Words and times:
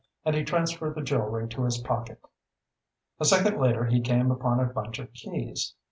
And 0.25 0.35
he 0.35 0.43
transferred 0.43 0.95
the 0.95 1.03
jewelry 1.03 1.47
to 1.49 1.63
his 1.63 1.77
pocket. 1.77 2.19
A 3.19 3.25
second 3.25 3.59
later 3.59 3.85
he 3.85 4.01
came 4.01 4.31
upon 4.31 4.59
a 4.59 4.65
bunch 4.65 4.97
of 4.97 5.13
keys. 5.13 5.75